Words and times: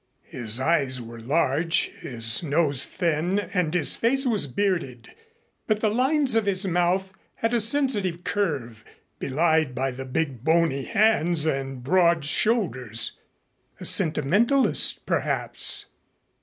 His 0.25 0.59
eyes 0.59 0.99
were 0.99 1.19
large, 1.21 1.89
his 1.99 2.41
nose 2.41 2.85
thin 2.87 3.37
and 3.37 3.71
his 3.71 3.95
face 3.95 4.25
was 4.25 4.47
bearded, 4.47 5.13
but 5.67 5.79
the 5.79 5.91
lines 5.91 6.33
of 6.33 6.47
his 6.47 6.65
mouth 6.65 7.13
had 7.35 7.53
a 7.53 7.59
sensitive 7.59 8.23
curve, 8.23 8.83
belied 9.19 9.75
by 9.75 9.91
the 9.91 10.05
big 10.05 10.43
bony 10.43 10.85
hands 10.85 11.45
and 11.45 11.83
broad 11.83 12.25
shoulders. 12.25 13.19
A 13.79 13.85
sentimentalist, 13.85 15.05
perhaps! 15.05 15.85